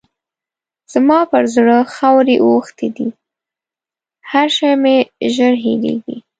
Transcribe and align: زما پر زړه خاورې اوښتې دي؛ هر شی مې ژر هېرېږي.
زما 0.93 1.19
پر 1.31 1.43
زړه 1.55 1.77
خاورې 1.95 2.35
اوښتې 2.45 2.87
دي؛ 2.95 3.07
هر 4.31 4.47
شی 4.57 4.71
مې 4.81 4.97
ژر 5.35 5.53
هېرېږي. 5.63 6.17